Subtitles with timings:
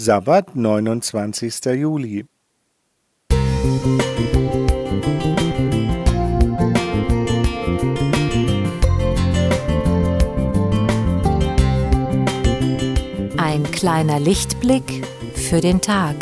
[0.00, 1.64] Sabbat, 29.
[1.74, 2.24] Juli.
[13.36, 16.14] Ein kleiner Lichtblick für den Tag.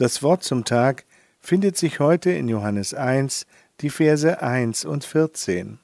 [0.00, 1.04] Das Wort zum Tag
[1.40, 3.44] findet sich heute in Johannes 1,
[3.82, 5.78] die Verse 1 und 14.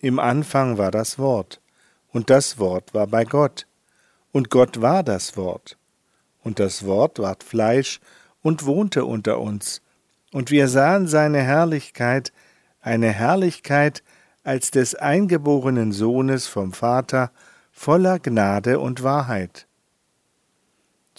[0.00, 1.62] Im Anfang war das Wort,
[2.12, 3.66] und das Wort war bei Gott,
[4.32, 5.78] und Gott war das Wort.
[6.42, 8.00] Und das Wort ward Fleisch
[8.42, 9.80] und wohnte unter uns,
[10.30, 12.34] und wir sahen seine Herrlichkeit,
[12.82, 14.02] eine Herrlichkeit
[14.44, 17.32] als des eingeborenen Sohnes vom Vater,
[17.72, 19.68] voller Gnade und Wahrheit.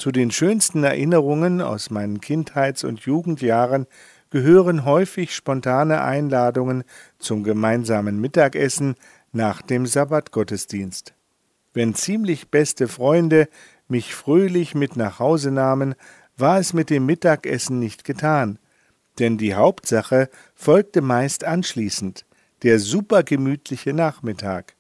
[0.01, 3.85] Zu den schönsten Erinnerungen aus meinen Kindheits- und Jugendjahren
[4.31, 6.85] gehören häufig spontane Einladungen
[7.20, 8.95] zum gemeinsamen Mittagessen
[9.31, 11.13] nach dem Sabbatgottesdienst.
[11.76, 13.48] Wenn ziemlich beste Freunde
[13.87, 15.93] mich fröhlich mit nach Hause nahmen,
[16.35, 18.57] war es mit dem Mittagessen nicht getan,
[19.20, 22.26] denn die Hauptsache folgte meist anschließend,
[22.63, 24.73] der supergemütliche Nachmittag.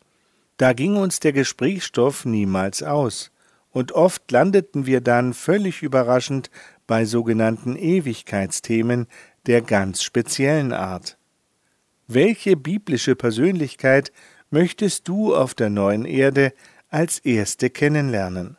[0.57, 3.30] Da ging uns der Gesprächsstoff niemals aus
[3.71, 6.49] und oft landeten wir dann völlig überraschend
[6.87, 9.07] bei sogenannten Ewigkeitsthemen
[9.45, 11.17] der ganz speziellen Art.
[12.07, 14.11] Welche biblische Persönlichkeit
[14.49, 16.53] möchtest du auf der neuen Erde
[16.89, 18.57] als erste kennenlernen?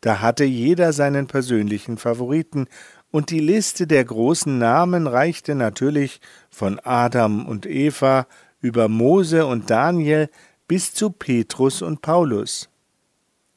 [0.00, 2.68] Da hatte jeder seinen persönlichen Favoriten,
[3.10, 8.26] und die Liste der großen Namen reichte natürlich von Adam und Eva
[8.60, 10.28] über Mose und Daniel
[10.66, 12.68] bis zu Petrus und Paulus.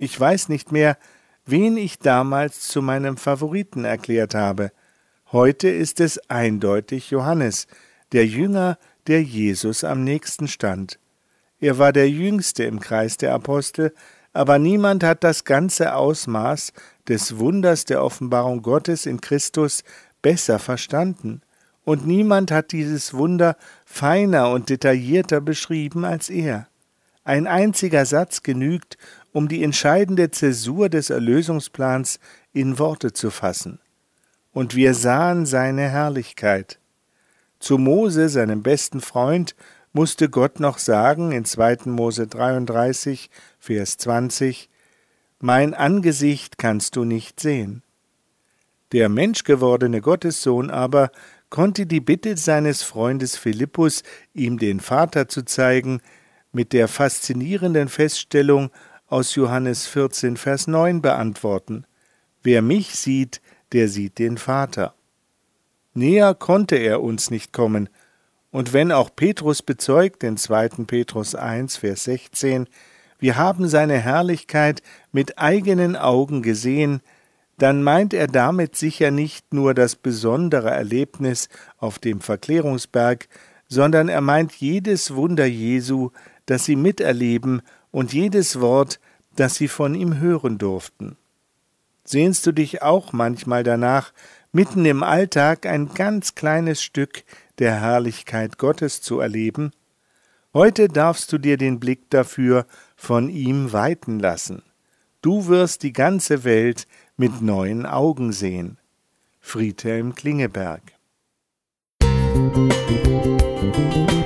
[0.03, 0.97] Ich weiß nicht mehr,
[1.45, 4.71] wen ich damals zu meinem Favoriten erklärt habe.
[5.31, 7.67] Heute ist es eindeutig Johannes,
[8.11, 10.97] der Jünger, der Jesus am nächsten stand.
[11.59, 13.93] Er war der jüngste im Kreis der Apostel,
[14.33, 16.73] aber niemand hat das ganze Ausmaß
[17.07, 19.83] des Wunders der Offenbarung Gottes in Christus
[20.23, 21.43] besser verstanden,
[21.83, 26.67] und niemand hat dieses Wunder feiner und detaillierter beschrieben als er.
[27.23, 28.97] Ein einziger Satz genügt,
[29.33, 32.19] um die entscheidende Zäsur des Erlösungsplans
[32.53, 33.79] in Worte zu fassen.
[34.51, 36.79] Und wir sahen seine Herrlichkeit.
[37.59, 39.55] Zu Mose, seinem besten Freund,
[39.93, 41.85] musste Gott noch sagen in 2.
[41.85, 44.69] Mose 33, Vers 20,
[45.39, 47.83] Mein Angesicht kannst du nicht sehen.
[48.91, 51.11] Der menschgewordene Gottessohn aber
[51.49, 54.03] konnte die Bitte seines Freundes Philippus,
[54.33, 56.01] ihm den Vater zu zeigen,
[56.51, 58.71] mit der faszinierenden Feststellung
[59.11, 61.85] aus Johannes 14, Vers 9 beantworten.
[62.43, 63.41] Wer mich sieht,
[63.73, 64.95] der sieht den Vater.
[65.93, 67.89] Näher konnte er uns nicht kommen,
[68.51, 70.85] und wenn auch Petrus bezeugt in 2.
[70.85, 72.67] Petrus 1, Vers 16,
[73.19, 77.01] wir haben seine Herrlichkeit mit eigenen Augen gesehen,
[77.57, 81.47] dann meint er damit sicher nicht nur das besondere Erlebnis
[81.77, 83.27] auf dem Verklärungsberg,
[83.67, 86.09] sondern er meint jedes Wunder Jesu,
[86.45, 87.61] das sie miterleben
[87.91, 88.99] und jedes Wort,
[89.35, 91.17] das sie von ihm hören durften.
[92.03, 94.11] Sehnst du dich auch manchmal danach,
[94.51, 97.23] mitten im Alltag ein ganz kleines Stück
[97.59, 99.71] der Herrlichkeit Gottes zu erleben?
[100.53, 102.65] Heute darfst du dir den Blick dafür
[102.95, 104.63] von ihm weiten lassen.
[105.21, 108.77] Du wirst die ganze Welt mit neuen Augen sehen.
[109.39, 110.81] Friedhelm Klingeberg
[112.53, 114.20] Musik